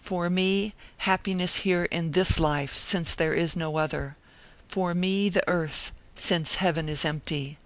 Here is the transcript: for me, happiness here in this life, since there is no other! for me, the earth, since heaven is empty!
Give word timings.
for 0.00 0.30
me, 0.30 0.74
happiness 1.00 1.56
here 1.56 1.84
in 1.84 2.12
this 2.12 2.40
life, 2.40 2.74
since 2.74 3.14
there 3.14 3.34
is 3.34 3.54
no 3.54 3.76
other! 3.76 4.16
for 4.66 4.94
me, 4.94 5.28
the 5.28 5.46
earth, 5.46 5.92
since 6.16 6.54
heaven 6.54 6.88
is 6.88 7.04
empty! 7.04 7.58